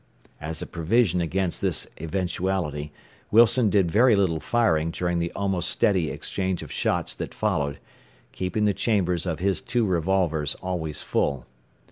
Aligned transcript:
As 0.41 0.63
a 0.63 0.65
provision 0.65 1.21
against 1.21 1.61
this 1.61 1.85
eventuality 2.01 2.91
Wilson 3.29 3.69
did 3.69 3.91
very 3.91 4.15
little 4.15 4.39
firing 4.39 4.89
during 4.89 5.19
the 5.19 5.31
almost 5.33 5.69
steady 5.69 6.09
exchange 6.09 6.63
of 6.63 6.71
shots 6.71 7.13
that 7.13 7.35
followed, 7.35 7.77
keeping 8.31 8.65
the 8.65 8.73
chambers 8.73 9.27
of 9.27 9.37
his 9.37 9.61
two 9.61 9.85
revolvers 9.85 10.55
always 10.55 11.03
full. 11.03 11.45